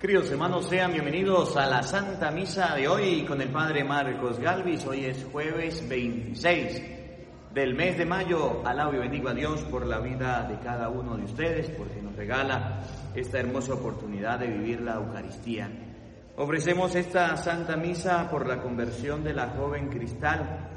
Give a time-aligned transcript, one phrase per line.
[0.00, 4.84] Queridos hermanos, sean bienvenidos a la Santa Misa de hoy con el Padre Marcos Galvis.
[4.84, 6.82] Hoy es jueves 26
[7.54, 8.60] del mes de mayo.
[8.62, 12.14] Alabo y bendigo a Dios por la vida de cada uno de ustedes, porque nos
[12.14, 12.82] regala
[13.14, 15.70] esta hermosa oportunidad de vivir la Eucaristía.
[16.36, 20.68] Ofrecemos esta Santa Misa por la conversión de la joven Cristal,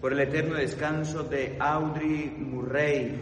[0.00, 3.16] por el eterno descanso de Audrey Murray.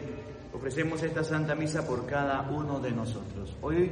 [0.55, 3.55] Ofrecemos esta Santa Misa por cada uno de nosotros.
[3.61, 3.91] Hoy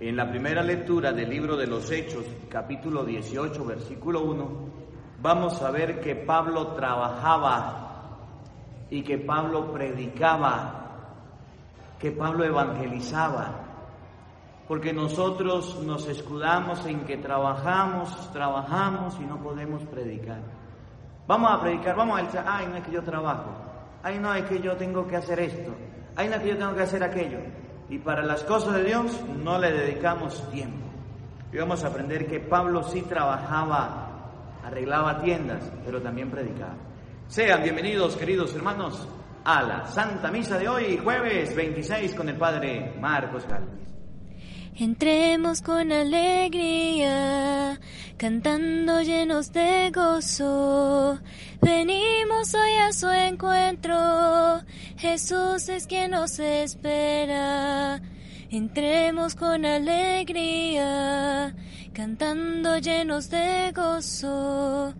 [0.00, 4.48] en la primera lectura del libro de los Hechos, capítulo 18, versículo 1,
[5.20, 8.16] vamos a ver que Pablo trabajaba
[8.90, 11.16] y que Pablo predicaba,
[11.98, 13.64] que Pablo evangelizaba,
[14.68, 20.42] porque nosotros nos escudamos en que trabajamos, trabajamos y no podemos predicar.
[21.26, 23.50] Vamos a predicar, vamos a decir, ay, no es que yo trabajo,
[24.04, 25.72] ay, no es que yo tengo que hacer esto,
[26.14, 27.40] ay, no es que yo tengo que hacer aquello
[27.90, 30.86] y para las cosas de Dios no le dedicamos tiempo.
[31.52, 36.76] Y vamos a aprender que Pablo sí trabajaba, arreglaba tiendas, pero también predicaba.
[37.26, 39.08] Sean bienvenidos, queridos hermanos,
[39.44, 43.97] a la Santa Misa de hoy, jueves 26, con el Padre Marcos Galvez.
[44.80, 47.80] Entremos con alegría,
[48.16, 51.18] cantando llenos de gozo.
[51.60, 54.62] Venimos hoy a su encuentro,
[54.96, 58.00] Jesús es quien nos espera.
[58.50, 61.56] Entremos con alegría,
[61.92, 64.94] cantando llenos de gozo.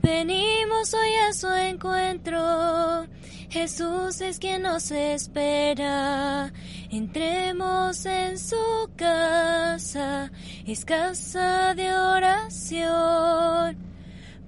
[0.00, 3.06] Venimos hoy a su encuentro,
[3.48, 6.52] Jesús es quien nos espera.
[6.94, 10.30] Entremos en su casa,
[10.64, 13.76] es casa de oración,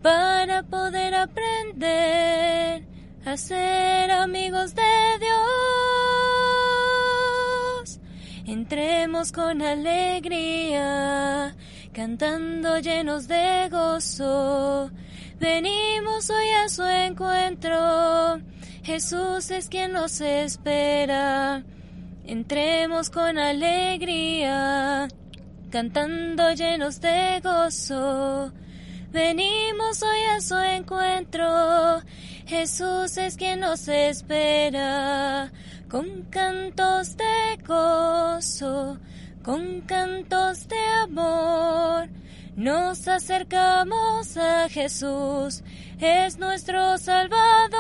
[0.01, 2.87] para poder aprender
[3.25, 5.35] a ser amigos de Dios.
[8.47, 10.77] Entremos con alegría,
[11.93, 14.93] cantando llenos de gozo.
[15.41, 18.41] Venimos hoy a su encuentro
[18.85, 21.65] Jesús es quien nos espera.
[22.29, 25.07] Entremos con alegría,
[25.71, 28.53] cantando llenos de gozo.
[29.13, 32.03] Venimos hoy a su encuentro.
[32.47, 35.53] Jesús es quien nos espera.
[35.89, 38.99] Con cantos de gozo,
[39.45, 42.09] con cantos de amor.
[42.57, 45.63] Nos acercamos a Jesús,
[46.01, 47.77] es nuestro Salvador.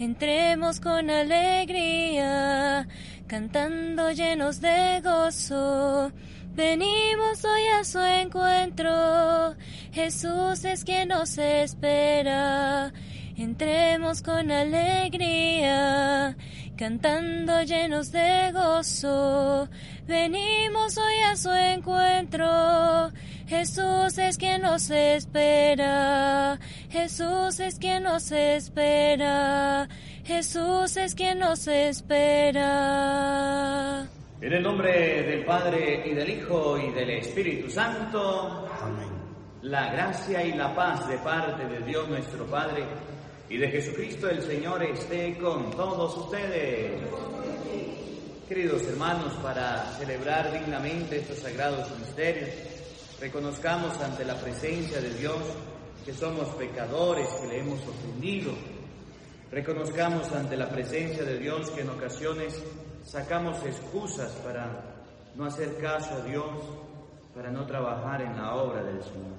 [0.00, 2.88] Entremos con alegría,
[3.26, 6.10] cantando llenos de gozo.
[6.54, 9.54] Venimos hoy a su encuentro,
[9.92, 12.94] Jesús es quien nos espera.
[13.36, 16.34] Entremos con alegría,
[16.78, 19.68] cantando llenos de gozo.
[20.06, 23.12] Venimos hoy a su encuentro,
[23.50, 26.56] Jesús es quien nos espera,
[26.88, 29.88] Jesús es quien nos espera,
[30.22, 32.68] Jesús es quien nos espera.
[34.40, 39.08] En el nombre del Padre y del Hijo y del Espíritu Santo, Amén.
[39.62, 42.84] la gracia y la paz de parte de Dios nuestro Padre
[43.48, 47.00] y de Jesucristo el Señor esté con todos ustedes.
[48.48, 52.79] Queridos hermanos, para celebrar dignamente estos sagrados misterios,
[53.20, 55.38] reconozcamos ante la presencia de Dios
[56.04, 58.52] que somos pecadores, que le hemos ofendido.
[59.50, 62.62] Reconozcamos ante la presencia de Dios que en ocasiones
[63.04, 64.96] sacamos excusas para
[65.34, 66.62] no hacer caso a Dios,
[67.34, 69.38] para no trabajar en la obra del Señor.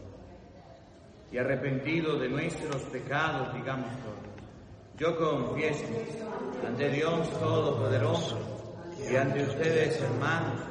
[1.32, 4.32] Y arrepentido de nuestros pecados, digamos todos,
[4.98, 5.86] yo confieso
[6.68, 8.38] ante Dios Todopoderoso
[9.10, 10.71] y ante ustedes, hermanos,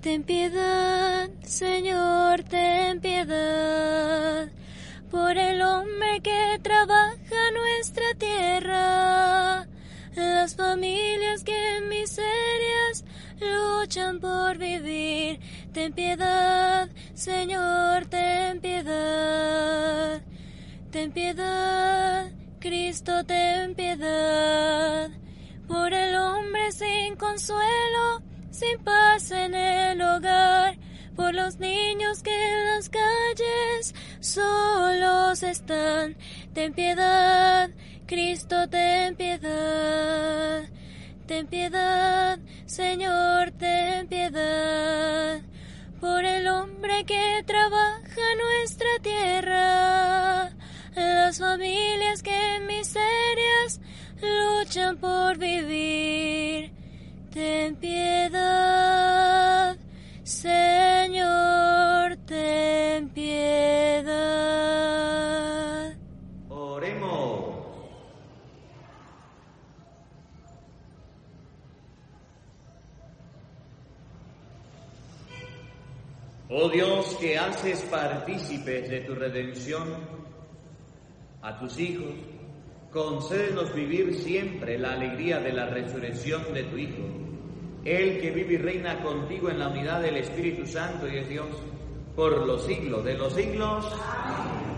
[0.00, 4.48] Ten piedad, Señor, ten piedad
[5.10, 9.66] por el hombre que trabaja nuestra tierra,
[10.14, 13.04] las familias que en miserias
[13.40, 15.40] luchan por vivir.
[15.72, 20.22] Ten piedad, Señor, ten piedad.
[20.92, 22.30] Ten piedad,
[22.60, 25.10] Cristo, ten piedad.
[25.66, 28.27] Por el hombre sin consuelo,
[28.58, 30.76] sin paz en el hogar,
[31.14, 36.16] por los niños que en las calles solos están.
[36.54, 37.70] Ten piedad,
[38.06, 40.64] Cristo, ten piedad.
[41.26, 45.40] Ten piedad, Señor, ten piedad.
[46.00, 50.50] Por el hombre que trabaja nuestra tierra,
[50.96, 53.80] las familias que en miserias
[54.20, 56.77] luchan por vivir.
[57.38, 59.76] Ten piedad,
[60.24, 64.16] Señor, ten piedad.
[66.48, 67.54] Oremos.
[76.48, 79.94] Oh Dios, que haces partícipes de tu redención
[81.42, 82.14] a tus hijos,
[82.90, 87.27] concédenos vivir siempre la alegría de la resurrección de tu Hijo,
[87.84, 91.46] el que vive y reina contigo en la unidad del Espíritu Santo y es Dios,
[92.16, 93.86] por los siglos de los siglos.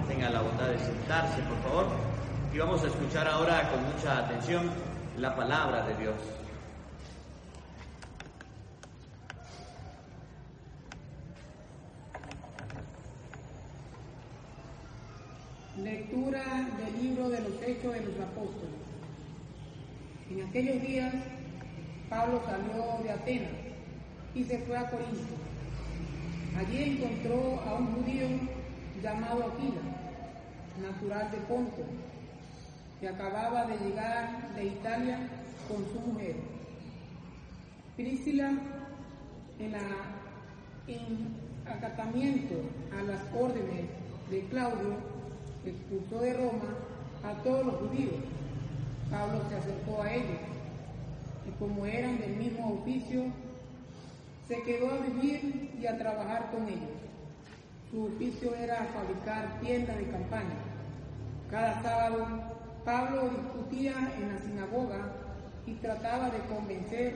[0.09, 1.87] Tenga la bondad de sentarse, por favor,
[2.53, 4.71] y vamos a escuchar ahora con mucha atención
[5.19, 6.15] la palabra de Dios.
[15.79, 18.75] Lectura del libro de los Hechos de los Apóstoles.
[20.31, 21.15] En aquellos días,
[22.11, 23.53] Pablo salió de Atenas
[24.35, 25.35] y se fue a Corinto.
[26.59, 28.27] Allí encontró a un judío
[29.01, 29.81] llamado Aquila,
[30.83, 31.85] natural de Ponto,
[33.01, 35.21] que acababa de llegar de Italia
[35.69, 36.35] con su mujer.
[37.97, 38.55] Priscila,
[39.61, 39.75] en,
[40.89, 42.57] en acatamiento
[42.99, 43.85] a las órdenes
[44.31, 44.97] de Claudio,
[45.65, 46.75] expulsó de Roma
[47.23, 48.15] a todos los judíos.
[49.11, 50.50] Pablo se acercó a ellos
[51.61, 53.25] como eran del mismo oficio,
[54.49, 56.99] se quedó a vivir y a trabajar con ellos.
[57.91, 60.57] Su oficio era fabricar tiendas de campaña.
[61.51, 62.27] Cada sábado
[62.85, 65.13] Pablo discutía en la sinagoga
[65.67, 67.15] y trataba de convencer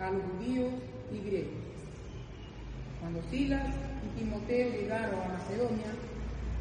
[0.00, 0.72] a los judíos
[1.12, 1.54] y griegos.
[3.00, 3.68] Cuando Silas
[4.04, 5.92] y Timoteo llegaron a Macedonia,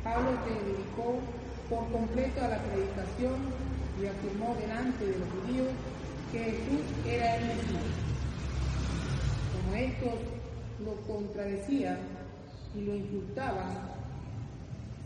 [0.03, 1.19] Pablo se dedicó
[1.69, 3.35] por completo a la predicación
[3.99, 5.69] y afirmó delante de los judíos
[6.33, 7.83] que Jesús era el Mesías.
[9.53, 10.13] Como estos
[10.83, 11.99] lo contradecían
[12.75, 13.69] y lo insultaban,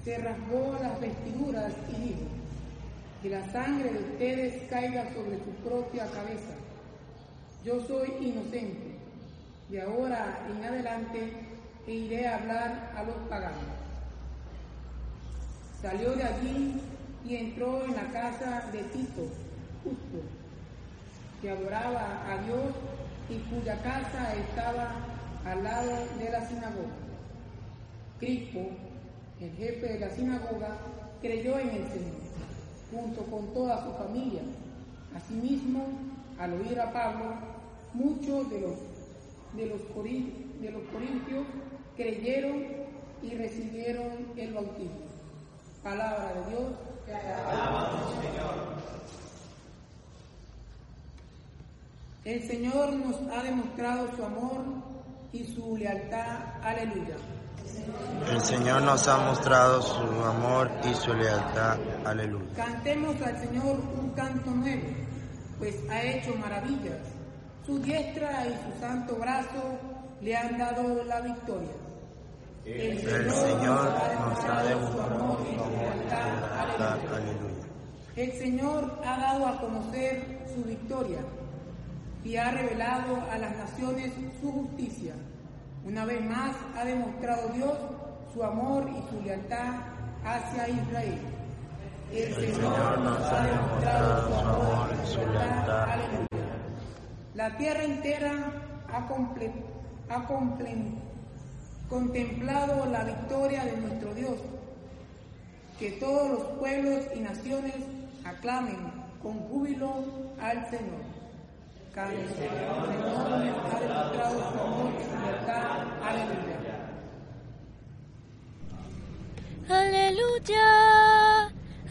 [0.06, 2.22] se rasgó las vestiduras y dijo,
[3.22, 6.56] que la sangre de ustedes caiga sobre su propia cabeza.
[7.66, 8.96] Yo soy inocente,
[9.70, 11.34] de ahora en adelante
[11.88, 13.58] iré a hablar a los paganos.
[15.82, 16.82] Salió de allí
[17.28, 19.28] y entró en la casa de Tito,
[19.84, 20.37] justo,
[21.42, 22.74] que adoraba a Dios
[23.30, 24.90] y cuya casa estaba
[25.46, 26.96] al lado de la sinagoga.
[28.20, 28.70] Crispo,
[29.40, 30.78] el jefe de la sinagoga,
[31.22, 32.16] creyó en el Señor,
[32.92, 34.42] junto con toda su familia.
[35.16, 35.86] Asimismo,
[36.40, 37.36] al oír a Pablo,
[37.94, 38.76] muchos de los,
[39.56, 39.82] de los,
[40.62, 41.46] de los corintios
[41.96, 42.64] creyeron
[43.24, 45.08] y recibieron el bautismo.
[45.84, 46.64] Palabra de Dios.
[52.28, 54.62] El Señor nos ha demostrado su amor
[55.32, 56.62] y su lealtad.
[56.62, 57.16] Aleluya.
[58.30, 61.78] El Señor nos ha mostrado su amor y su lealtad.
[62.04, 62.54] Aleluya.
[62.54, 64.90] Cantemos al Señor un canto nuevo,
[65.58, 67.00] pues ha hecho maravillas.
[67.66, 69.80] Su diestra y su santo brazo
[70.20, 71.76] le han dado la victoria.
[72.66, 76.44] El Señor nos ha demostrado su amor y su lealtad.
[76.60, 77.68] Aleluya.
[78.18, 81.20] El Señor ha dado a conocer su victoria
[82.28, 85.14] y ha revelado a las naciones su justicia.
[85.86, 87.78] Una vez más ha demostrado Dios
[88.34, 89.76] su amor y su lealtad
[90.26, 91.22] hacia Israel.
[92.12, 95.90] El Señor nos ha demostrado su amor y su lealtad.
[95.90, 96.28] Aleluya.
[97.34, 98.52] La tierra entera
[98.92, 99.54] ha, comple
[100.10, 100.76] ha comple
[101.88, 104.38] contemplado la victoria de nuestro Dios.
[105.80, 107.76] Que todos los pueblos y naciones
[108.26, 108.92] aclamen
[109.24, 110.04] con júbilo
[110.42, 111.17] al Señor.
[111.98, 112.30] Aleluya,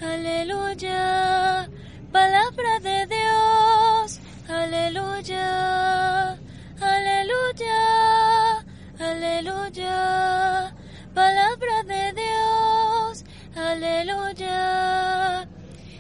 [0.01, 1.69] aleluya,
[2.13, 6.39] palabra de Dios, aleluya,
[6.81, 8.65] aleluya,
[9.01, 10.73] aleluya,
[11.15, 13.25] palabra de Dios,
[13.57, 15.49] aleluya.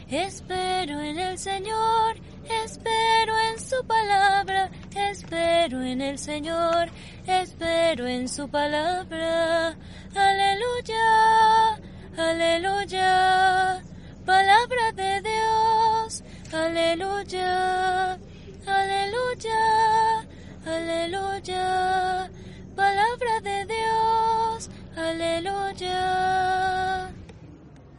[0.08, 2.14] Espero en el Señor,
[2.48, 6.88] espero en su palabra, Espero en el Señor,
[7.26, 9.76] espero en su palabra.
[10.14, 11.78] Aleluya,
[12.16, 13.82] aleluya.
[14.24, 18.18] Palabra de Dios, aleluya,
[18.66, 20.26] aleluya,
[20.64, 22.30] aleluya.
[22.74, 25.96] Palabra de Dios, aleluya.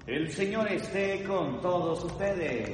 [0.08, 2.72] El Señor esté con todos ustedes.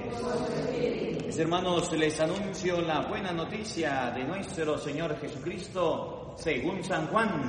[1.34, 7.48] Mis hermanos, les anuncio la buena noticia de nuestro Señor Jesucristo según San Juan.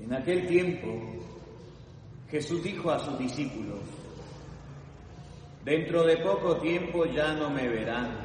[0.00, 0.86] En aquel tiempo,
[2.30, 3.80] Jesús dijo a sus discípulos,
[5.64, 8.18] dentro de poco tiempo ya no me verán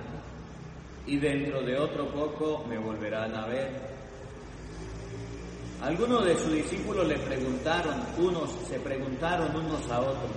[1.08, 3.95] y dentro de otro poco me volverán a ver.
[5.86, 10.32] Algunos de sus discípulos le preguntaron, unos se preguntaron unos a otros,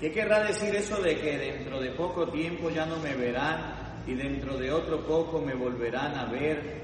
[0.00, 4.14] ¿qué querrá decir eso de que dentro de poco tiempo ya no me verán y
[4.14, 6.80] dentro de otro poco me volverán a ver?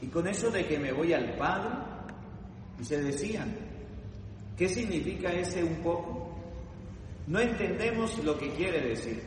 [0.00, 1.68] Y con eso de que me voy al Padre,
[2.80, 3.54] y se decían,
[4.56, 6.34] ¿qué significa ese un poco?
[7.26, 9.22] No entendemos lo que quiere decir.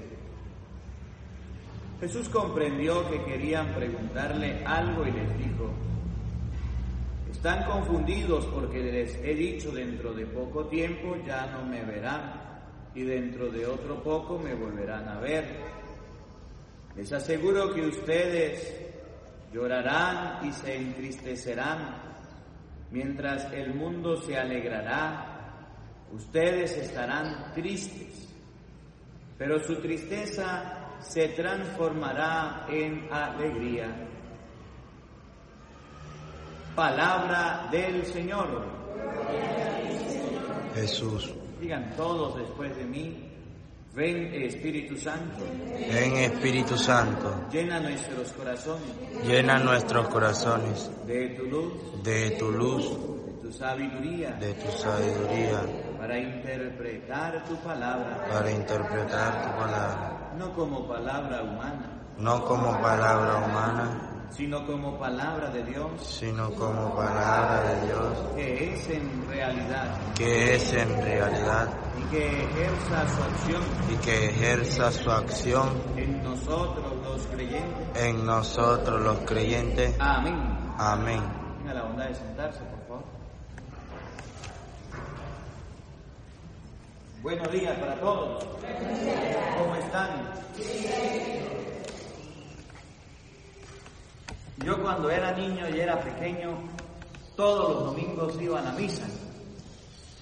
[1.99, 5.54] Jesús comprendió que querían preguntarle algo y les dijo,
[7.45, 12.41] están confundidos porque les he dicho dentro de poco tiempo ya no me verán
[12.95, 15.45] y dentro de otro poco me volverán a ver.
[16.95, 18.75] Les aseguro que ustedes
[19.53, 22.01] llorarán y se entristecerán
[22.89, 25.67] mientras el mundo se alegrará.
[26.13, 28.27] Ustedes estarán tristes,
[29.37, 34.14] pero su tristeza se transformará en alegría.
[36.75, 38.65] Palabra del Señor.
[40.75, 43.31] Jesús, Digan todos después de mí,
[43.93, 45.45] ven Espíritu Santo,
[45.89, 48.89] ven Espíritu Santo, llena nuestros corazones.
[49.25, 50.91] Llena nuestros corazones.
[51.07, 52.89] De tu luz, de tu luz,
[53.25, 55.61] de tu sabiduría, de tu sabiduría,
[55.97, 63.37] para interpretar tu palabra, para interpretar tu palabra, no como palabra humana, no como palabra
[63.37, 69.95] humana, sino como palabra de Dios, sino como palabra de Dios, que es en realidad
[70.15, 71.67] que es en realidad
[71.99, 78.03] y que ejerza su acción y que ejerza su acción en nosotros los creyentes.
[78.03, 79.95] en nosotros los creyentes.
[79.99, 80.35] Amén.
[80.77, 81.21] Amén.
[81.59, 83.03] Tenga la bondad de sentarse, por favor.
[87.21, 88.45] Buenos días para todos.
[89.57, 90.31] ¿Cómo están?
[94.63, 96.57] Yo cuando era niño y era pequeño,
[97.35, 99.05] todos los domingos iba a misa.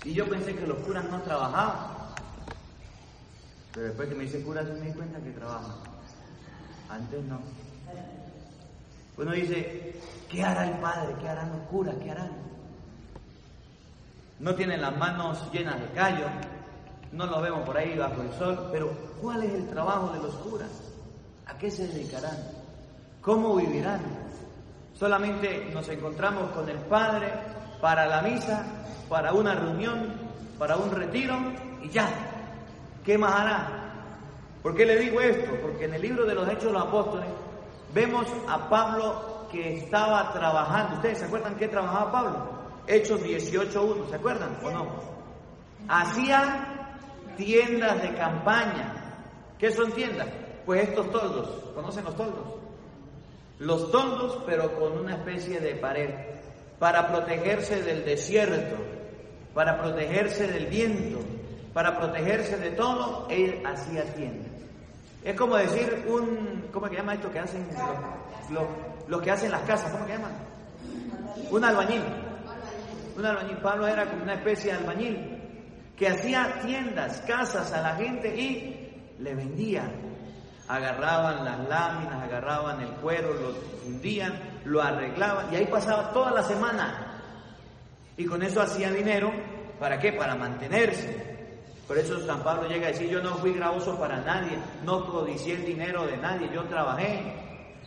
[0.03, 1.87] Y yo pensé que los curas no trabajaban.
[3.73, 5.75] Pero después que me hice cura, me di cuenta que trabajan.
[6.89, 7.39] Antes no.
[9.17, 9.95] Uno dice,
[10.29, 11.15] ¿qué hará el Padre?
[11.21, 11.95] ¿Qué harán los curas?
[12.03, 12.31] ¿Qué harán?
[14.39, 16.25] No tienen las manos llenas de callo,
[17.11, 18.89] no los vemos por ahí bajo el sol, pero
[19.21, 20.69] ¿cuál es el trabajo de los curas?
[21.45, 22.37] ¿A qué se dedicarán?
[23.21, 24.01] ¿Cómo vivirán?
[25.03, 27.29] Solamente nos encontramos con el Padre
[27.81, 28.65] para la misa,
[29.09, 30.13] para una reunión,
[30.57, 31.35] para un retiro
[31.81, 32.07] y ya.
[33.03, 33.67] ¿Qué más hará?
[34.61, 35.51] ¿Por qué le digo esto?
[35.61, 37.27] Porque en el libro de los Hechos de los Apóstoles
[37.93, 40.95] vemos a Pablo que estaba trabajando.
[40.95, 42.49] ¿Ustedes se acuerdan qué trabajaba Pablo?
[42.87, 44.87] Hechos 18.1, ¿se acuerdan o no?
[45.89, 46.95] Hacía
[47.35, 49.17] tiendas de campaña.
[49.59, 50.29] ¿Qué son tiendas?
[50.65, 51.49] Pues estos toldos.
[51.75, 52.62] ¿Conocen los toldos?
[53.63, 56.09] Los toldos, pero con una especie de pared,
[56.79, 58.75] para protegerse del desierto,
[59.53, 61.19] para protegerse del viento,
[61.73, 64.51] para protegerse de todo, él hacía tiendas.
[65.23, 68.63] Es como decir un, ¿cómo se llama esto que hacen los, los,
[69.07, 69.93] los que hacen las casas?
[69.93, 70.33] ¿Cómo se llaman?
[71.49, 72.03] Un albañil.
[73.15, 73.57] Un albañil.
[73.59, 75.41] Pablo era como una especie de albañil
[75.97, 79.83] que hacía tiendas, casas a la gente y le vendía.
[80.67, 83.53] Agarraban las láminas, agarraban el cuero, lo
[83.83, 87.21] fundían, lo arreglaban y ahí pasaba toda la semana.
[88.15, 89.31] Y con eso hacía dinero,
[89.79, 90.13] ¿para qué?
[90.13, 91.33] Para mantenerse.
[91.87, 95.55] Por eso San Pablo llega a decir, yo no fui gravoso para nadie, no codicié
[95.55, 97.21] el dinero de nadie, yo trabajé.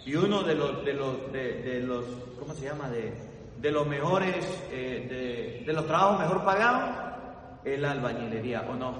[0.04, 2.04] Y uno de los, de los, de, los
[2.38, 2.90] ¿cómo se llama?
[2.90, 3.12] De,
[3.59, 6.90] de los mejores, eh, de, de los trabajos mejor pagados,
[7.64, 8.95] es la albañilería, ¿o no?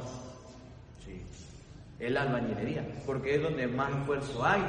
[1.99, 4.63] Es la albañilería, porque es donde más esfuerzo hay.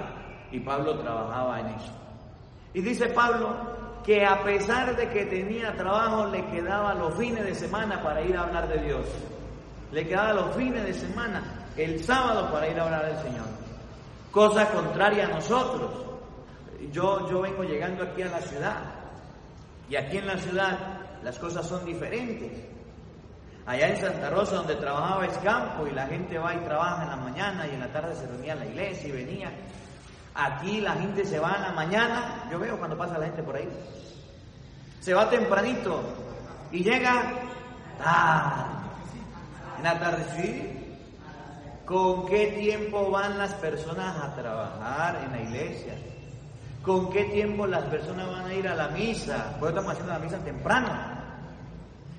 [0.52, 1.92] Y Pablo trabajaba en eso.
[2.74, 3.56] Y dice Pablo
[4.06, 8.38] que a pesar de que tenía trabajo, le quedaba los fines de semana para ir
[8.38, 9.06] a hablar de Dios.
[9.92, 13.46] Le quedaba los fines de semana, el sábado para ir a orar al Señor.
[14.32, 15.92] Cosa contraria a nosotros.
[16.92, 18.78] Yo, yo vengo llegando aquí a la ciudad
[19.90, 20.78] y aquí en la ciudad
[21.24, 22.52] las cosas son diferentes.
[23.68, 27.10] Allá en Santa Rosa, donde trabajaba es campo y la gente va y trabaja en
[27.10, 29.52] la mañana y en la tarde se reunía en la iglesia y venía.
[30.34, 33.58] Aquí la gente se va en la mañana, yo veo cuando pasa la gente por
[33.58, 33.68] ahí.
[35.02, 36.02] Se va tempranito
[36.72, 37.24] y llega
[38.02, 38.78] tarde.
[39.80, 40.74] En la tarde, sí.
[41.86, 45.94] ¿Con qué tiempo van las personas a trabajar en la iglesia?
[46.84, 49.58] ¿Con qué tiempo las personas van a ir a la misa?
[49.60, 51.17] Pues estamos haciendo la misa temprano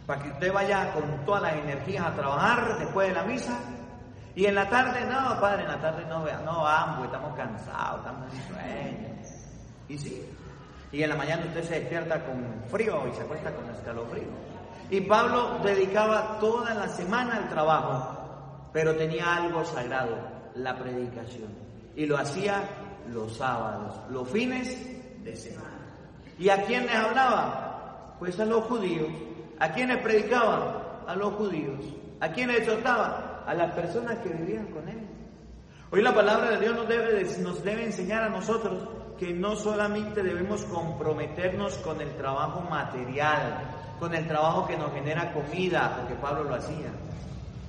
[0.08, 3.60] para que usted vaya con todas las energías a trabajar después de la misa.
[4.34, 8.32] Y en la tarde, no, padre, en la tarde no, no vamos, estamos cansados, estamos
[8.32, 9.08] en sueño.
[9.86, 10.26] Y sí.
[10.92, 14.28] Y en la mañana usted se despierta con frío y se acuesta con escalofrío.
[14.88, 20.16] Y Pablo dedicaba toda la semana al trabajo, pero tenía algo sagrado,
[20.54, 21.52] la predicación.
[21.94, 22.62] Y lo hacía
[23.10, 25.86] los sábados, los fines de semana.
[26.38, 28.14] ¿Y a quién les hablaba?
[28.18, 29.08] Pues a los judíos
[29.60, 30.60] ¿A quiénes predicaban?
[31.06, 31.84] A los judíos.
[32.20, 33.44] ¿A quiénes exhortaba?
[33.46, 35.06] A las personas que vivían con él.
[35.90, 36.76] Hoy la palabra de Dios
[37.40, 38.88] nos debe enseñar a nosotros
[39.18, 43.58] que no solamente debemos comprometernos con el trabajo material,
[43.98, 46.90] con el trabajo que nos genera comida, porque Pablo lo hacía.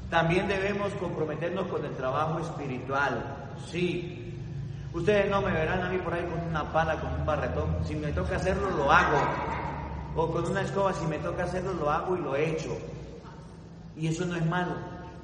[0.10, 3.54] También debemos comprometernos con el trabajo espiritual.
[3.66, 4.36] Sí.
[4.94, 7.78] Ustedes no me verán a mí por ahí con una pala, con un barretón.
[7.86, 9.18] Si me toca hacerlo, lo hago
[10.22, 12.78] o con una escoba, si me toca hacerlo, lo hago y lo he hecho.
[13.96, 14.76] Y eso no es malo.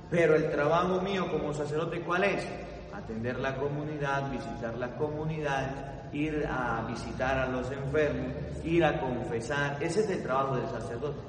[0.10, 2.48] Pero el trabajo mío como sacerdote, ¿cuál es?
[2.94, 8.32] Atender la comunidad, visitar la comunidad, ir a visitar a los enfermos,
[8.64, 9.84] ir a confesar.
[9.84, 11.20] Ese es el trabajo del sacerdote.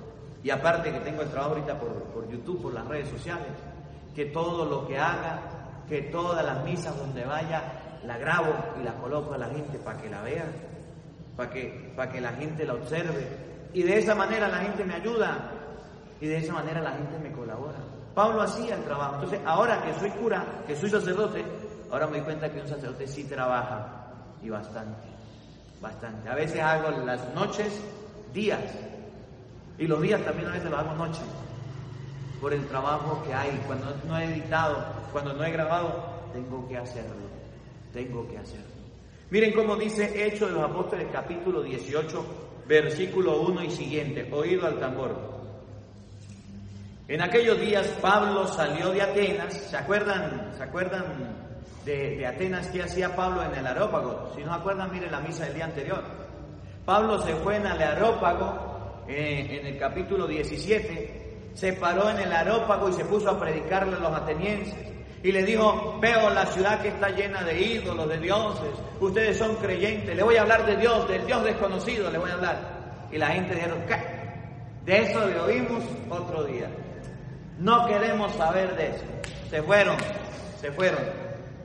[0.45, 3.49] Y aparte que tengo el trabajo ahorita por, por YouTube, por las redes sociales,
[4.15, 5.41] que todo lo que haga,
[5.89, 7.65] que todas las misas donde vaya,
[8.05, 10.53] la grabo y la coloco a la gente para que la vean,
[11.37, 14.95] para que, para que la gente la observe, y de esa manera la gente me
[14.95, 15.51] ayuda
[16.21, 17.79] y de esa manera la gente me colabora.
[18.15, 19.17] Pablo hacía el trabajo.
[19.17, 21.45] Entonces, ahora que soy cura, que soy sacerdote,
[21.91, 24.07] ahora me doy cuenta que un sacerdote sí trabaja
[24.43, 25.07] y bastante,
[25.81, 26.29] bastante.
[26.29, 27.79] A veces hago las noches,
[28.33, 28.63] días,
[29.79, 31.27] y los días también a veces los hago noches,
[32.41, 33.63] por el trabajo que hay.
[33.67, 35.93] Cuando no he editado, cuando no he grabado,
[36.33, 37.27] tengo que hacerlo,
[37.93, 38.77] tengo que hacerlo.
[39.29, 44.79] Miren cómo dice Hechos de los Apóstoles capítulo 18, versículo 1 y siguiente, oído al
[44.81, 45.37] tambor.
[47.09, 50.53] En aquellos días Pablo salió de Atenas, ¿se acuerdan?
[50.57, 51.05] ¿Se acuerdan
[51.85, 54.33] de, Atenas que hacía Pablo en el aerópago?
[54.35, 56.03] Si no acuerdan, miren la misa del día anterior.
[56.85, 62.33] Pablo se fue en el aerópago eh, en el capítulo 17, se paró en el
[62.33, 64.96] aerópago y se puso a predicarle a los atenienses
[65.27, 69.57] y le dijo, veo la ciudad que está llena de ídolos, de dioses, ustedes son
[69.57, 73.09] creyentes, le voy a hablar de Dios, del Dios desconocido, le voy a hablar.
[73.11, 73.85] Y la gente dijeron.
[74.85, 76.71] De eso le oímos otro día.
[77.59, 79.05] No queremos saber de eso.
[79.51, 79.97] Se fueron,
[80.61, 81.03] se fueron.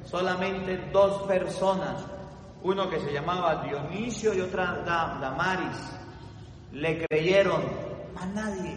[0.06, 2.04] Solamente dos personas,
[2.64, 4.82] uno que se llamaba Dionisio y otra
[5.22, 5.78] Damaris,
[6.72, 7.62] le creyeron,
[8.16, 8.76] a nadie.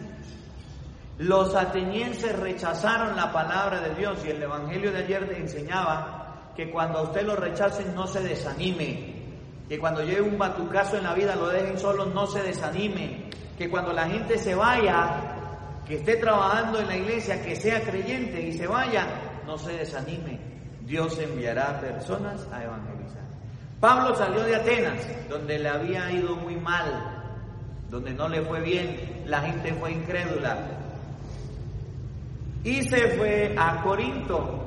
[1.19, 6.99] Los atenienses rechazaron la palabra de Dios y el Evangelio de ayer enseñaba que cuando
[6.99, 9.15] a usted lo rechacen no se desanime,
[9.69, 13.71] que cuando lleve un batucazo en la vida lo dejen solo, no se desanime, que
[13.71, 18.53] cuando la gente se vaya, que esté trabajando en la iglesia, que sea creyente y
[18.53, 19.07] se vaya,
[19.47, 20.41] no se desanime.
[20.81, 23.23] Dios enviará personas a evangelizar.
[23.79, 27.23] Pablo salió de Atenas, donde le había ido muy mal,
[27.89, 30.84] donde no le fue bien, la gente fue incrédula,
[32.65, 34.61] y se fue a Corinto.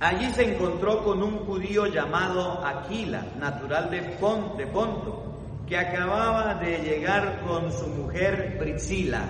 [0.00, 5.34] Allí se encontró con un judío llamado Aquila, natural de, Ponto,
[5.66, 9.28] que acababa de llegar con su mujer Priscila.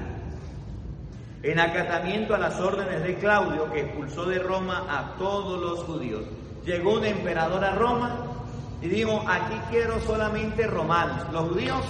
[1.42, 6.24] En acatamiento a las órdenes de Claudio, que expulsó de Roma a todos los judíos.
[6.66, 8.26] Llegó un emperador a Roma
[8.82, 11.24] y dijo, aquí quiero solamente romanos.
[11.32, 11.80] Los judíos,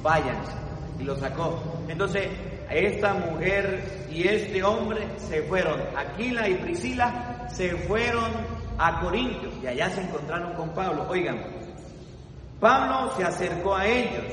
[0.00, 0.52] váyanse.
[1.00, 1.60] Y lo sacó.
[1.88, 2.28] Entonces,
[2.74, 8.30] esta mujer y este hombre se fueron, Aquila y Priscila se fueron
[8.78, 11.06] a Corinto y allá se encontraron con Pablo.
[11.08, 11.38] Oigan,
[12.60, 14.24] Pablo se acercó a ellos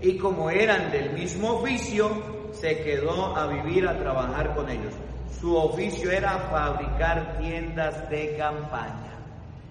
[0.00, 2.10] y como eran del mismo oficio,
[2.52, 4.94] se quedó a vivir, a trabajar con ellos.
[5.40, 9.16] Su oficio era fabricar tiendas de campaña.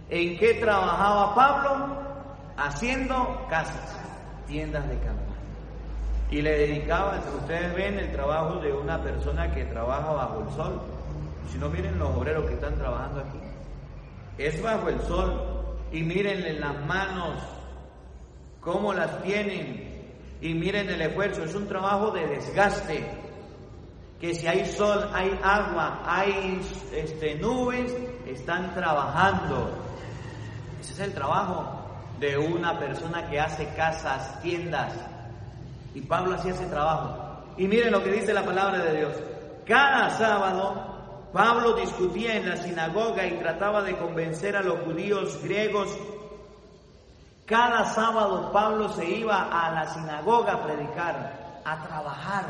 [0.09, 1.97] ¿En qué trabajaba Pablo?
[2.57, 3.99] Haciendo casas,
[4.47, 5.26] tiendas de campaña.
[6.29, 10.81] Y le dedicaba, ustedes ven el trabajo de una persona que trabaja bajo el sol.
[11.49, 13.39] Si no, miren los obreros que están trabajando aquí.
[14.37, 15.53] Es bajo el sol.
[15.91, 17.41] Y miren las manos,
[18.59, 20.05] cómo las tienen.
[20.41, 21.45] Y miren el esfuerzo.
[21.45, 23.09] Es un trabajo de desgaste.
[24.19, 26.59] Que si hay sol, hay agua, hay
[26.91, 29.69] este, nubes, están trabajando.
[30.81, 31.85] Ese es el trabajo
[32.19, 34.93] de una persona que hace casas, tiendas.
[35.97, 37.41] Y Pablo hacía ese trabajo.
[37.57, 39.13] Y miren lo que dice la palabra de Dios.
[39.65, 45.89] Cada sábado Pablo discutía en la sinagoga y trataba de convencer a los judíos griegos.
[47.47, 52.45] Cada sábado Pablo se iba a la sinagoga a predicar, a trabajar.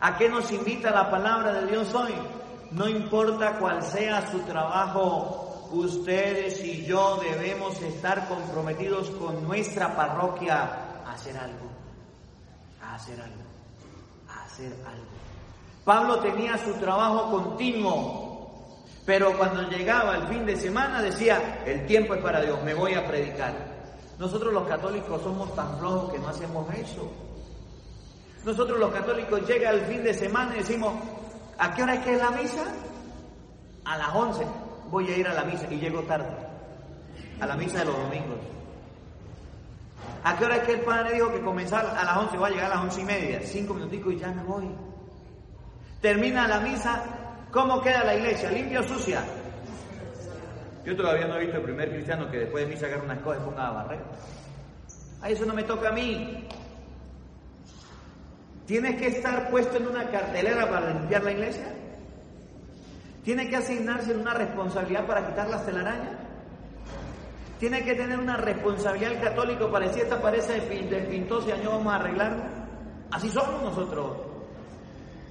[0.00, 2.12] ¿A qué nos invita la palabra de Dios hoy?
[2.72, 11.02] No importa cuál sea su trabajo, ustedes y yo debemos estar comprometidos con nuestra parroquia
[11.06, 11.70] a hacer algo,
[12.94, 13.42] hacer algo,
[14.28, 15.06] hacer algo.
[15.84, 22.14] Pablo tenía su trabajo continuo, pero cuando llegaba el fin de semana decía, el tiempo
[22.14, 23.52] es para Dios, me voy a predicar.
[24.18, 27.10] Nosotros los católicos somos tan flojos que no hacemos eso.
[28.44, 30.94] Nosotros los católicos llega el fin de semana y decimos,
[31.58, 32.64] ¿a qué hora es que es la misa?
[33.84, 34.46] A las 11
[34.90, 36.30] voy a ir a la misa y llego tarde,
[37.40, 38.38] a la misa de los domingos.
[40.24, 42.52] ¿A qué hora es que el padre dijo que comenzara a las 11, voy a
[42.52, 43.40] llegar a las once y media?
[43.42, 44.70] Cinco minuticos y ya me voy.
[46.00, 47.02] Termina la misa,
[47.50, 48.50] ¿cómo queda la iglesia?
[48.50, 49.24] ¿Limpia o sucia?
[50.84, 53.42] Yo todavía no he visto el primer cristiano que después de misa agarre unas cosas
[53.42, 54.00] y ponga a barrer.
[55.22, 56.48] A eso no me toca a mí.
[58.66, 61.66] ¿Tienes que estar puesto en una cartelera para limpiar la iglesia?
[63.24, 66.11] ¿Tiene que asignarse una responsabilidad para quitar las telarañas?
[67.62, 71.92] ¿Tiene que tener una responsabilidad el católico para decir esta parece despintosa y año vamos
[71.92, 72.44] a arreglarla?
[73.12, 74.16] Así somos nosotros.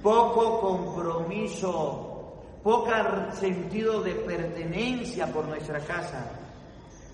[0.02, 2.90] Poco compromiso, poco
[3.32, 6.30] sentido de pertenencia por nuestra casa.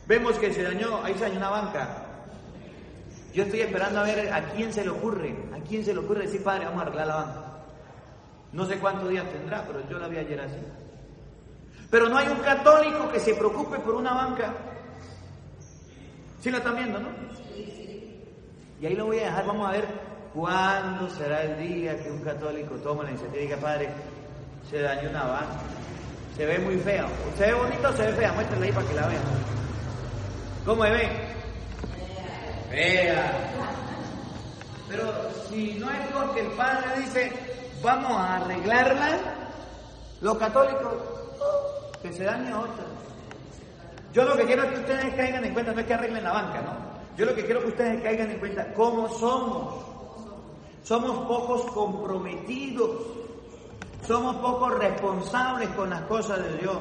[0.06, 2.06] Vemos que se dañó, ahí se dañó una banca.
[3.34, 6.26] Yo estoy esperando a ver a quién se le ocurre, a quién se le ocurre
[6.26, 7.42] decir, padre, vamos a arreglar la banca.
[8.52, 10.60] No sé cuántos días tendrá, pero yo la vi ayer así.
[11.90, 14.67] Pero no hay un católico que se preocupe por una banca.
[16.40, 17.08] ¿Sí la están viendo, no?
[18.80, 19.84] Y ahí lo voy a dejar, vamos a ver
[20.32, 23.88] cuándo será el día que un católico toma la iniciativa padre,
[24.70, 25.60] se dañó una banca.
[26.36, 27.06] Se ve muy fea.
[27.36, 28.32] ¿Se ve bonito o se ve fea?
[28.32, 29.22] Muéstrenla ahí para que la vean.
[30.64, 31.08] ¿Cómo se ve?
[32.70, 33.32] Fea.
[34.88, 35.04] Pero
[35.48, 37.32] si no es porque el padre dice,
[37.82, 39.18] vamos a arreglarla,
[40.20, 40.94] los católicos,
[42.00, 42.84] que se dañe otra.
[44.18, 46.32] Yo lo que quiero es que ustedes caigan en cuenta, no es que arreglen la
[46.32, 47.16] banca, ¿no?
[47.16, 49.74] Yo lo que quiero que ustedes caigan en cuenta, cómo somos.
[50.82, 52.90] Somos pocos comprometidos,
[54.04, 56.78] somos pocos responsables con las cosas de Dios.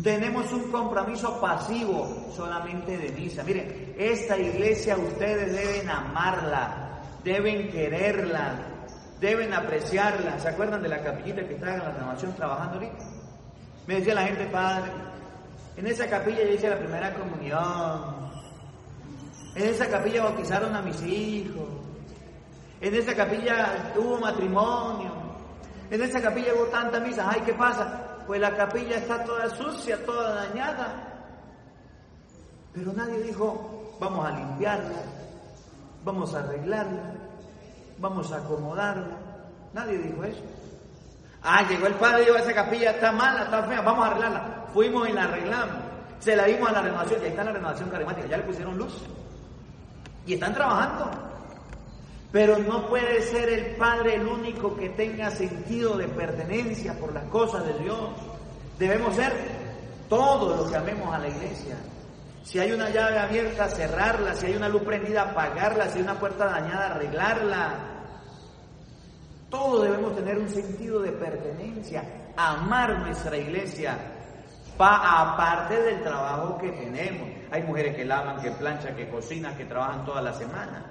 [0.00, 3.42] Tenemos un compromiso pasivo solamente de misa.
[3.42, 8.60] Miren, esta iglesia ustedes deben amarla, deben quererla,
[9.18, 10.38] deben apreciarla.
[10.38, 13.04] ¿Se acuerdan de la capillita que estaba en la renovación trabajando ahorita?
[13.88, 15.09] Me decía la gente, padre,
[15.76, 18.30] en esa capilla yo hice la primera comunión.
[19.54, 21.68] En esa capilla bautizaron a mis hijos.
[22.80, 25.12] En esa capilla hubo matrimonio.
[25.90, 27.26] En esa capilla hubo tantas misas.
[27.28, 28.22] Ay, ¿qué pasa?
[28.26, 31.10] Pues la capilla está toda sucia, toda dañada.
[32.72, 35.02] Pero nadie dijo, vamos a limpiarla,
[36.04, 37.14] vamos a arreglarla,
[37.98, 39.16] vamos a acomodarla.
[39.72, 40.42] Nadie dijo eso.
[41.42, 44.59] Ah, llegó el padre y dijo, esa capilla está mala, está fea, vamos a arreglarla.
[44.72, 45.76] Fuimos y la arreglamos.
[46.18, 48.76] Se la dimos a la renovación y ahí está la renovación carismática, ya le pusieron
[48.76, 49.02] luz.
[50.26, 51.10] Y están trabajando.
[52.30, 57.24] Pero no puede ser el Padre el único que tenga sentido de pertenencia por las
[57.24, 58.10] cosas de Dios.
[58.78, 59.32] Debemos ser
[60.08, 61.76] todos los que amemos a la iglesia.
[62.44, 64.34] Si hay una llave abierta, cerrarla.
[64.34, 65.88] Si hay una luz prendida, apagarla.
[65.88, 67.90] Si hay una puerta dañada, arreglarla.
[69.50, 72.04] Todos debemos tener un sentido de pertenencia,
[72.36, 73.98] amar nuestra iglesia,
[74.76, 77.28] pa, aparte del trabajo que tenemos.
[77.50, 80.84] Hay mujeres que lavan, que planchan, que cocinan, que trabajan toda la semana.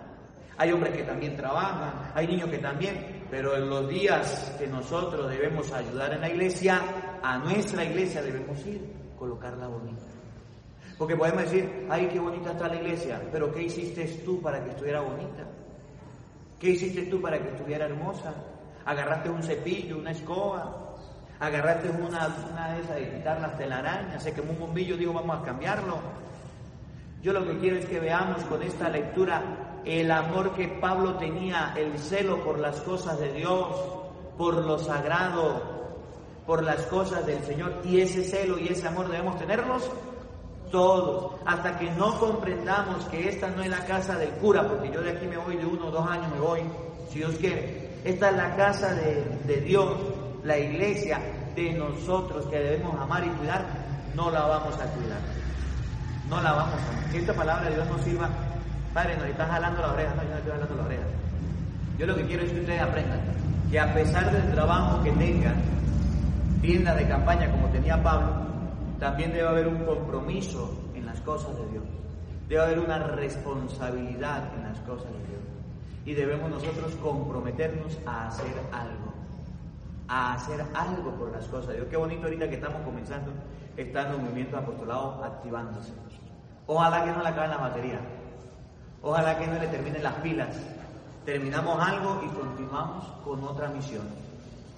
[0.57, 5.29] Hay hombres que también trabajan, hay niños que también, pero en los días que nosotros
[5.29, 6.81] debemos ayudar en la iglesia,
[7.23, 10.03] a nuestra iglesia debemos ir, colocarla bonita.
[10.97, 14.71] Porque podemos decir, ay, qué bonita está la iglesia, pero ¿qué hiciste tú para que
[14.71, 15.47] estuviera bonita?
[16.59, 18.33] ¿Qué hiciste tú para que estuviera hermosa?
[18.83, 20.88] Agarraste un cepillo, una escoba,
[21.39, 25.41] agarraste una, una de esas de quitar las telarañas, se quemó un bombillo, digo, vamos
[25.41, 25.99] a cambiarlo.
[27.21, 29.41] Yo lo que quiero es que veamos con esta lectura
[29.85, 33.67] el amor que Pablo tenía, el celo por las cosas de Dios,
[34.37, 35.61] por lo sagrado,
[36.45, 37.81] por las cosas del Señor.
[37.83, 39.89] Y ese celo y ese amor debemos tenerlos
[40.71, 45.01] todos, hasta que no comprendamos que esta no es la casa del cura, porque yo
[45.01, 46.61] de aquí me voy de uno o dos años, me voy,
[47.09, 47.89] si Dios quiere.
[48.03, 49.97] Esta es la casa de, de Dios,
[50.43, 51.19] la iglesia
[51.55, 53.65] de nosotros que debemos amar y cuidar,
[54.15, 55.19] no la vamos a cuidar.
[56.29, 57.11] No la vamos a amar.
[57.11, 58.29] Que esta palabra de Dios nos sirva.
[58.93, 61.03] Padre, nos estás jalando la oreja, no, yo no estoy jalando la oreja.
[61.97, 63.19] Yo lo que quiero es que ustedes aprendan
[63.69, 65.55] que a pesar del trabajo que tengan,
[66.61, 68.47] tienda de campaña como tenía Pablo,
[68.99, 71.83] también debe haber un compromiso en las cosas de Dios.
[72.47, 75.41] Debe haber una responsabilidad en las cosas de Dios.
[76.05, 79.18] Y debemos nosotros comprometernos a hacer algo.
[80.09, 81.87] A hacer algo por las cosas Dios.
[81.89, 83.31] Qué bonito ahorita que estamos comenzando,
[83.77, 85.93] están los movimientos apostolados activándose.
[86.67, 87.99] Ojalá que no le acaben la batería.
[89.01, 90.55] Ojalá que no le terminen las pilas.
[91.23, 94.29] Terminamos algo y continuamos con otra misión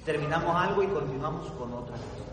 [0.05, 2.31] terminamos algo y continuamos con otra cosa.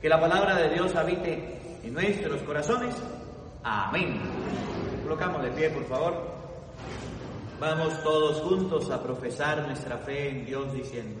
[0.00, 2.94] Que la palabra de Dios habite en nuestros corazones.
[3.62, 4.20] Amén.
[5.02, 6.38] Colocamos de pie, por favor.
[7.60, 11.20] Vamos todos juntos a profesar nuestra fe en Dios diciendo,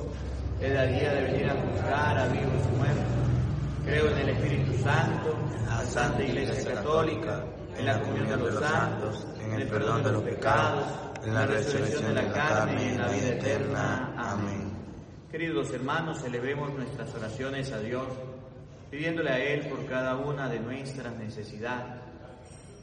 [0.61, 3.05] es el día de venir a juzgar a vivos y muertos.
[3.83, 7.43] Creo en el Espíritu Santo, en la Santa Iglesia Católica,
[7.77, 10.85] en la comunión de los santos, en el perdón de los pecados,
[11.25, 14.13] en la resurrección de la carne y en la vida eterna.
[14.15, 14.71] Amén.
[15.31, 18.05] Queridos hermanos, elevemos nuestras oraciones a Dios,
[18.91, 22.01] pidiéndole a Él por cada una de nuestras necesidades.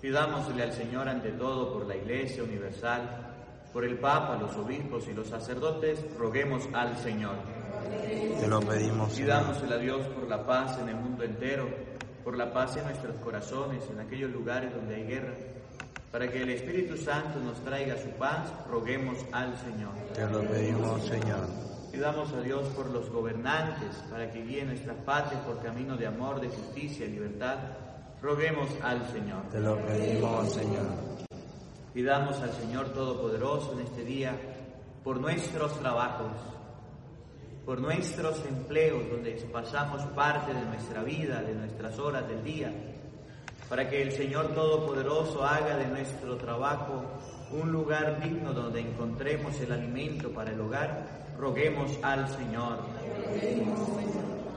[0.00, 3.34] Pidámosle al Señor ante todo por la Iglesia Universal,
[3.72, 7.57] por el Papa, los obispos y los sacerdotes, roguemos al Señor.
[8.40, 9.12] Te lo pedimos.
[9.14, 11.68] Pidámosle a Dios por la paz en el mundo entero,
[12.24, 15.34] por la paz en nuestros corazones, en aquellos lugares donde hay guerra.
[16.10, 19.92] Para que el Espíritu Santo nos traiga su paz, roguemos al Señor.
[20.14, 21.68] Te lo pedimos, Señor.
[21.92, 26.40] Pidamos a Dios por los gobernantes, para que guíen nuestra patria por camino de amor,
[26.40, 27.58] de justicia y libertad.
[28.22, 29.42] Roguemos al Señor.
[29.50, 30.86] Te lo pedimos, Señor.
[31.92, 34.34] Pidamos al Señor Todopoderoso en este día
[35.02, 36.32] por nuestros trabajos,
[37.68, 42.72] por nuestros empleos, donde pasamos parte de nuestra vida, de nuestras horas del día,
[43.68, 47.04] para que el Señor Todopoderoso haga de nuestro trabajo
[47.52, 52.78] un lugar digno donde encontremos el alimento para el hogar roguemos al Señor.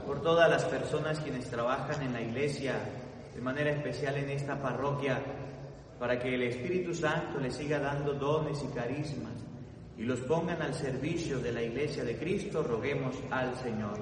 [0.06, 2.76] Por todas las personas quienes trabajan en la iglesia,
[3.34, 5.22] de manera especial en esta parroquia,
[5.98, 9.51] para que el Espíritu Santo les siga dando dones y carismas
[9.98, 13.98] y los pongan al servicio de la iglesia de Cristo, roguemos al Señor.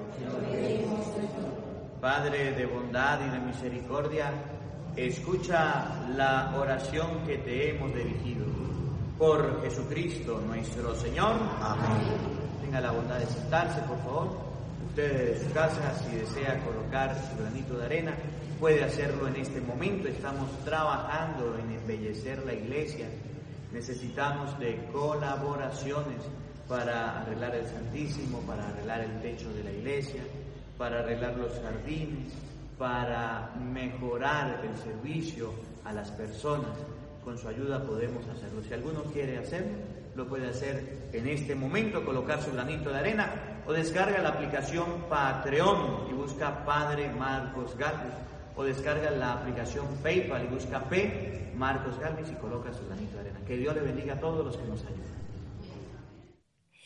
[1.99, 4.31] Padre de bondad y de misericordia,
[4.95, 8.45] escucha la oración que te hemos dirigido.
[9.17, 11.35] Por Jesucristo nuestro Señor.
[11.61, 14.29] Amén tenga la bondad de sentarse, por favor.
[14.87, 18.13] Usted de su casa, si desea colocar su granito de arena,
[18.61, 20.07] puede hacerlo en este momento.
[20.07, 23.07] Estamos trabajando en embellecer la iglesia.
[23.71, 26.21] Necesitamos de colaboraciones
[26.67, 30.21] para arreglar el Santísimo, para arreglar el techo de la iglesia,
[30.77, 32.33] para arreglar los jardines,
[32.77, 35.53] para mejorar el servicio
[35.85, 36.71] a las personas.
[37.23, 38.63] Con su ayuda podemos hacerlo.
[38.63, 39.77] Si alguno quiere hacerlo,
[40.15, 43.29] lo puede hacer en este momento, colocar su granito de arena
[43.65, 48.13] o descarga la aplicación Patreon y busca Padre Marcos Galvez
[48.55, 53.21] o descarga la aplicación PayPal y busca P Marcos Galvez y coloca su granito de
[53.21, 53.39] arena.
[53.45, 55.21] Que Dios le bendiga a todos los que nos ayudan.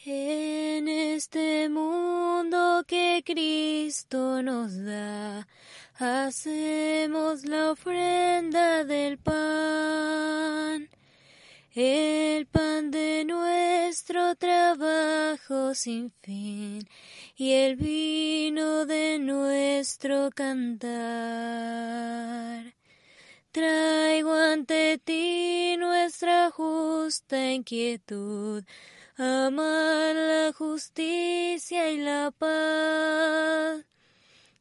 [0.07, 5.47] En este mundo que Cristo nos da,
[5.97, 10.87] hacemos la ofrenda del pan
[11.75, 16.87] el pan de nuestro trabajo sin fin
[17.35, 20.85] y el vino de nuestro cantar.
[23.51, 28.63] Traigo ante ti nuestra justa inquietud,
[29.17, 33.85] amar la justicia y la paz,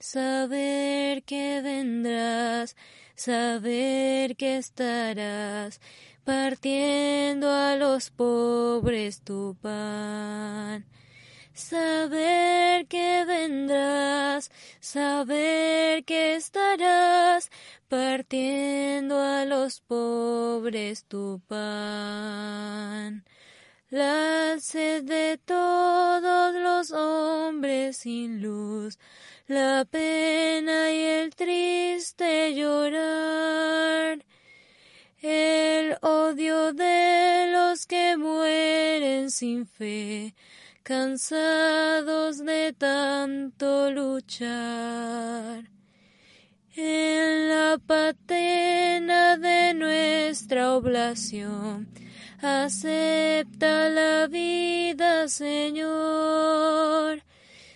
[0.01, 2.75] saber que vendrás,
[3.15, 5.81] saber que estarás,
[6.25, 10.87] partiendo a los pobres tu pan.
[11.53, 17.51] Saber que vendrás, saber que estarás
[17.89, 23.25] partiendo a los pobres tu pan.
[23.91, 28.99] La sed de todos los hombres sin luz,
[29.47, 33.44] la pena y el triste llorar,
[39.31, 40.35] sin fe,
[40.83, 45.71] cansados de tanto luchar.
[46.77, 51.89] En la patena de nuestra oblación,
[52.41, 57.23] acepta la vida, Señor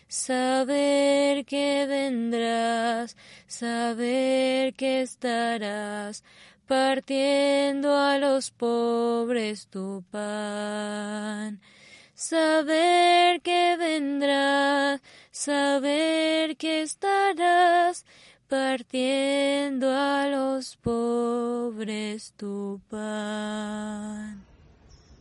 [0.08, 6.24] saber que vendrás, saber que estarás
[6.68, 11.60] partiendo a los pobres tu pan.
[12.14, 15.00] Saber que vendrás,
[15.30, 18.04] saber que estarás
[18.48, 24.44] partiendo a los pobres tu pan.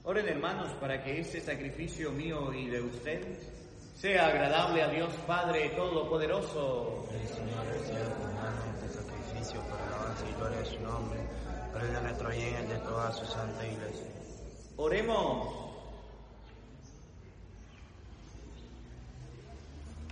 [0.03, 3.47] Oren hermanos para que este sacrificio mío y de ustedes
[3.95, 7.07] sea agradable a Dios Padre Todopoderoso.
[7.25, 7.67] Señor
[9.43, 11.19] sacrificio alabanza y gloria de su nombre,
[11.73, 14.08] para el nuestro y el de toda su santa iglesia.
[14.78, 15.67] Oremos.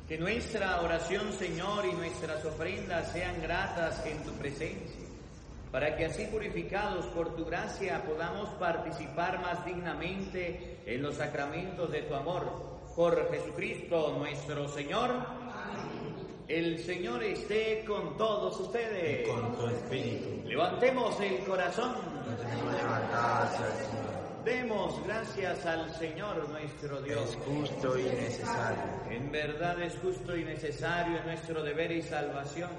[0.08, 5.08] Que nuestra oración, Señor, y nuestras ofrendas sean gratas en tu presencia,
[5.72, 12.04] para que así purificados por tu gracia podamos participar más dignamente en los sacramentos de
[12.04, 15.45] tu amor por Jesucristo nuestro Señor.
[16.48, 19.28] El Señor esté con todos ustedes.
[19.28, 20.48] Con tu espíritu.
[20.48, 21.96] Levantemos el corazón.
[22.38, 24.46] Señor.
[24.46, 27.32] Demos gracias al Señor nuestro Dios.
[27.32, 28.84] Es justo y necesario.
[29.10, 32.70] En verdad es justo y necesario en nuestro deber y salvación.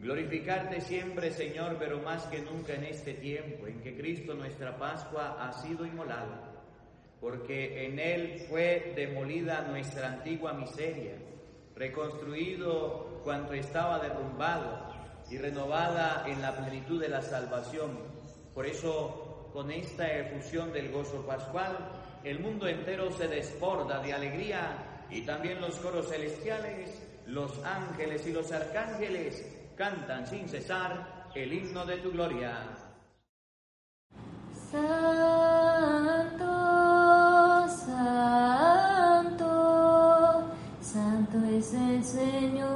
[0.00, 5.36] Glorificarte siempre, Señor, pero más que nunca en este tiempo en que Cristo nuestra Pascua
[5.40, 6.56] ha sido inmolado
[7.20, 11.14] porque en Él fue demolida nuestra antigua miseria,
[11.76, 14.94] reconstruido cuanto estaba derrumbado
[15.30, 17.98] y renovada en la plenitud de la salvación.
[18.54, 21.76] Por eso, con esta efusión del gozo pascual,
[22.24, 28.32] el mundo entero se desborda de alegría y también los coros celestiales, los ángeles y
[28.32, 32.62] los arcángeles cantan sin cesar el himno de tu gloria.
[41.66, 42.75] Es el Señor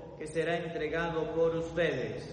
[0.21, 2.31] que será entregado por ustedes.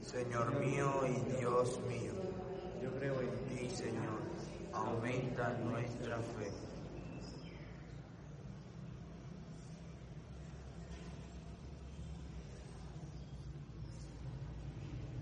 [0.00, 2.14] Señor mío y Dios mío,
[2.82, 4.18] Yo creo en ti, Señor,
[4.72, 6.50] aumenta nuestra fe.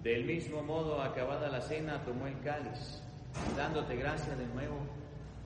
[0.03, 3.03] Del mismo modo, acabada la cena, tomó el cáliz,
[3.53, 4.79] y dándote gracia de nuevo,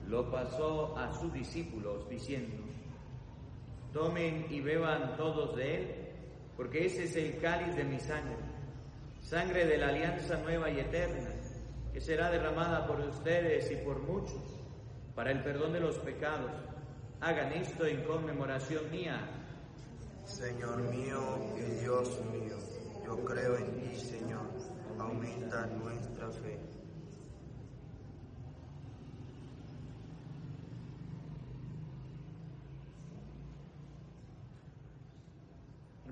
[0.07, 2.64] lo pasó a sus discípulos, diciendo,
[3.95, 5.95] Tomen y beban todos de él,
[6.57, 8.35] porque ese es el cáliz de mi sangre,
[9.21, 11.29] sangre de la alianza nueva y eterna,
[11.93, 14.43] que será derramada por ustedes y por muchos,
[15.15, 16.51] para el perdón de los pecados.
[17.21, 19.17] Hagan esto en conmemoración mía.
[20.25, 21.21] Señor mío
[21.57, 22.57] y Dios mío,
[23.05, 24.43] yo creo en ti, Señor,
[24.99, 26.74] aumenta nuestra fe.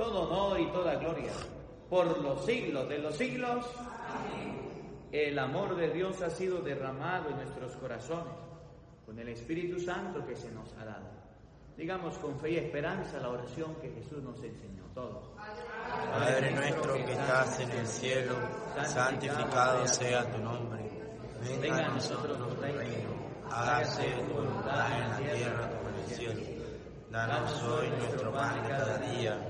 [0.00, 1.32] todo honor y toda gloria,
[1.90, 3.66] por los siglos de los siglos.
[5.12, 8.32] El amor de Dios ha sido derramado en nuestros corazones
[9.04, 11.10] con el Espíritu Santo que se nos ha dado.
[11.76, 15.32] Digamos con fe y esperanza la oración que Jesús nos enseñó todos.
[15.36, 18.36] Padre nuestro que estás en el cielo,
[18.86, 20.90] santificado sea tu nombre.
[21.60, 23.10] Venga a nosotros tu reino.
[23.50, 26.40] Hágase tu voluntad en la tierra como en el cielo.
[27.10, 29.49] Danos hoy nuestro pan de cada día.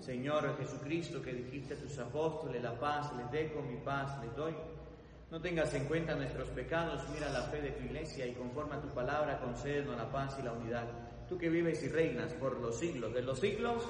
[0.00, 4.54] Señor Jesucristo, que dijiste a tus apóstoles, la paz les dejo, mi paz les doy.
[5.30, 8.80] No tengas en cuenta nuestros pecados, mira la fe de tu iglesia y conforme a
[8.80, 10.86] tu palabra concédenos la paz y la unidad.
[11.28, 13.88] Tú que vives y reinas por los siglos de los siglos,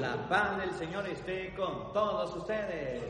[0.00, 3.04] la paz del Señor esté con todos ustedes.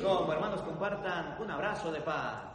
[0.00, 2.50] Como hermanos compartan un abrazo de paz.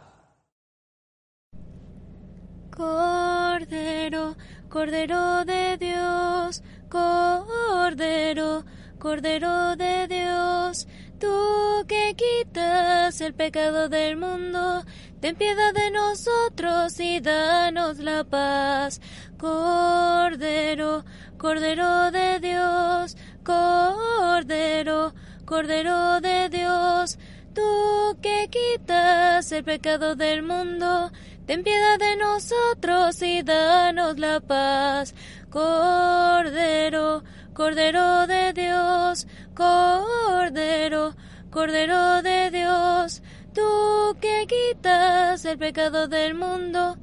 [2.74, 4.36] Cordero,
[4.68, 8.64] Cordero de Dios, Cordero,
[8.98, 10.86] Cordero de Dios,
[11.18, 14.84] tú que quitas el pecado del mundo,
[15.20, 19.00] ten piedad de nosotros y danos la paz.
[19.38, 21.04] Cordero,
[21.38, 25.14] Cordero de Dios, Cordero,
[25.44, 27.18] Cordero de Dios,
[27.54, 31.10] tú que quitas el pecado del mundo,
[31.46, 35.14] ten piedad de nosotros y danos la paz.
[35.56, 41.16] Cordero, Cordero de Dios, Cordero,
[41.50, 43.22] Cordero de Dios,
[43.54, 46.98] tú que quitas el pecado del mundo,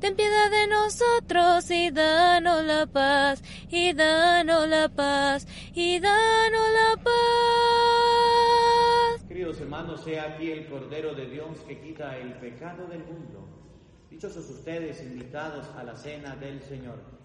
[0.00, 6.96] ten piedad de nosotros y danos la paz, y danos la paz, y danos la
[7.04, 7.12] paz.
[9.28, 13.46] Queridos hermanos, sea aquí el Cordero de Dios que quita el pecado del mundo.
[14.08, 17.19] Dichosos ustedes invitados a la cena del Señor.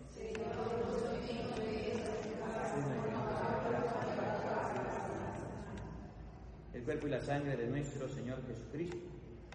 [6.74, 8.98] El cuerpo y la sangre de nuestro Señor Jesucristo,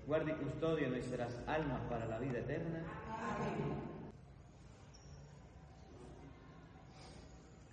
[0.07, 2.83] guarde y custodie nuestras almas para la vida eterna.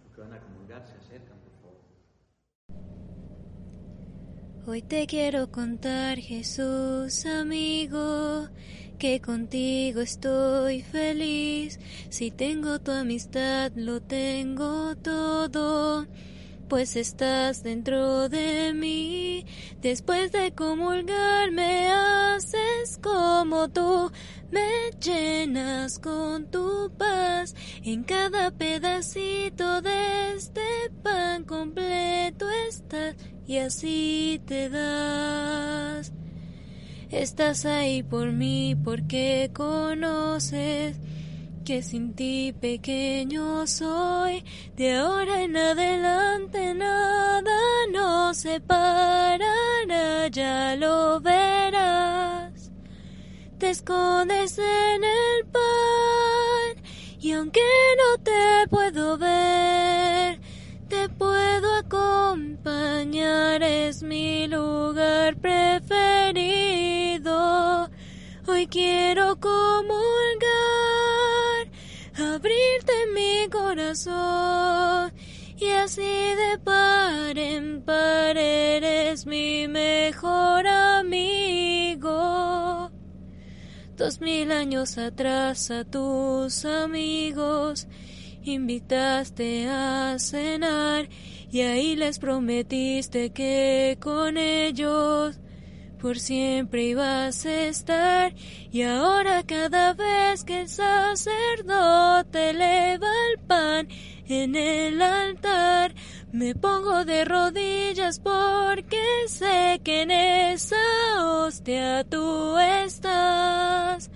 [0.03, 1.77] Los que van a comulgar acercan, por favor.
[4.67, 8.49] Hoy te quiero contar, Jesús amigo,
[8.97, 11.79] que contigo estoy feliz.
[12.09, 16.07] Si tengo tu amistad, lo tengo todo
[16.67, 19.45] pues estás dentro de mí.
[19.81, 24.11] Después de comulgar me haces como tú,
[24.51, 27.55] me llenas con tu paz.
[27.83, 36.16] En cada pedacito de este pan completo estás y así te das.
[37.09, 40.99] Estás ahí por mí porque conoces
[41.63, 44.43] que sin ti pequeño soy,
[44.75, 47.59] de ahora en adelante nada
[47.93, 52.71] nos separará, ya lo verás.
[53.57, 56.83] Te escondes en el pan
[57.19, 57.61] y aunque
[57.97, 59.96] no te puedo ver,
[62.38, 66.29] acompañar, es mi lugar preferido.
[68.47, 69.97] Hoy quiero comulgar
[72.15, 75.11] abrirte mi corazón
[75.57, 82.11] y así de par en par eres mi mejor amigo.
[83.97, 87.88] Dos mil años atrás a tus amigos
[88.43, 91.09] invitaste a cenar
[91.51, 95.39] y ahí les prometiste que con ellos
[95.99, 98.33] por siempre ibas a estar.
[98.71, 103.87] Y ahora cada vez que el sacerdote eleva el pan
[104.27, 105.95] en el altar
[106.31, 110.75] me pongo de rodillas porque sé que en esa
[111.23, 114.11] hostia tú estás.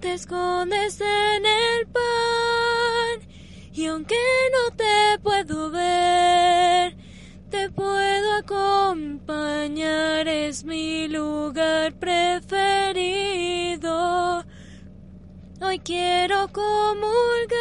[0.00, 3.31] Te escondes en el pan
[3.72, 4.16] y aunque
[4.52, 6.96] no te puedo ver
[7.52, 12.82] te puedo acompañar, es mi lugar preferido.
[15.60, 17.52] Hoy quiero comulgar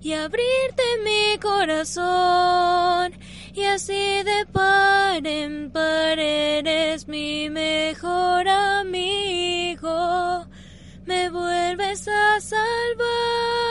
[0.00, 3.12] y abrirte mi corazón
[3.52, 10.46] y así de par en par eres mi mejor amigo.
[11.06, 13.67] Me vuelves a salvar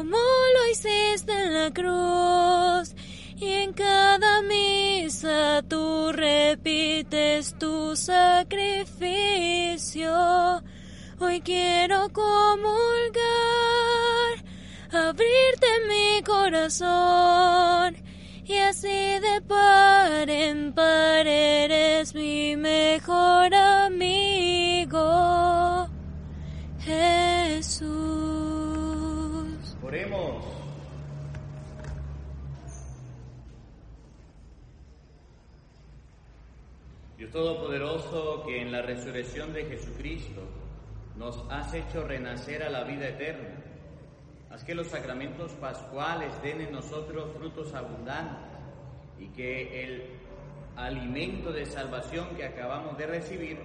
[0.00, 2.94] como lo hiciste en la cruz
[3.36, 9.02] y en cada misa tú repites tu sacrificio.
[11.18, 13.12] Hoy quiero comulgar,
[14.90, 17.94] abrirte mi corazón
[18.46, 25.10] y así de par en par eres mi mejor amigo.
[26.78, 28.29] Jesús.
[30.10, 30.44] Oremos.
[37.16, 40.42] Dios Todopoderoso, que en la resurrección de Jesucristo
[41.16, 43.62] nos has hecho renacer a la vida eterna,
[44.50, 48.48] haz que los sacramentos pascuales den en nosotros frutos abundantes
[49.18, 50.04] y que el
[50.76, 53.58] alimento de salvación que acabamos de recibir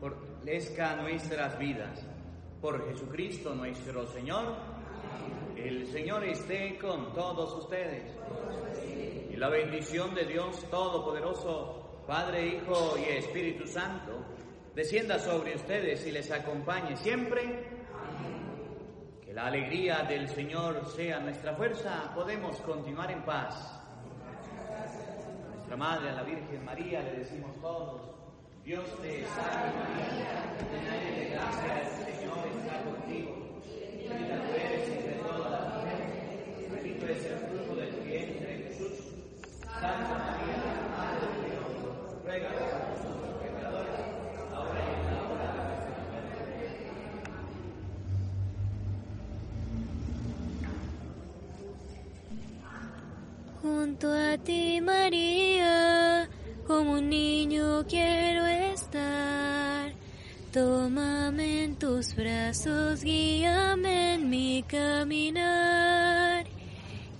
[0.00, 2.04] fortalezca nuestras vidas.
[2.60, 4.56] Por Jesucristo nuestro Señor.
[5.64, 8.14] El Señor esté con todos ustedes.
[9.30, 14.24] Y la bendición de Dios Todopoderoso, Padre, Hijo y Espíritu Santo,
[14.74, 17.68] descienda sobre ustedes y les acompañe siempre.
[19.24, 22.12] Que la alegría del Señor sea nuestra fuerza.
[22.14, 23.78] Podemos continuar en paz.
[25.54, 28.00] Nuestra Madre, a la Virgen María, le decimos todos,
[28.64, 33.32] Dios te salve María, llena de gracia, el Señor está contigo.
[34.08, 38.92] Bendita tú eres entre todas las mujeres, bendito es el fruto de tu vientre, Jesús.
[39.62, 40.58] Santa María,
[40.96, 41.64] Madre de Dios,
[42.24, 44.00] ruega por nosotros pecadores,
[44.54, 46.66] ahora y en la hora de nuestra muerte.
[53.62, 56.28] Junto a ti, María,
[56.66, 59.92] como un niño quiero estar.
[60.52, 66.57] Tómame en tus brazos, guíame en mi caminar.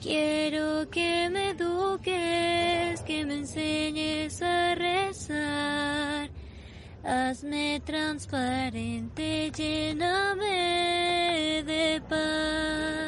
[0.00, 6.30] Quiero que me eduques, que me enseñes a rezar.
[7.02, 10.44] Hazme transparente, lléname
[11.66, 13.07] de paz.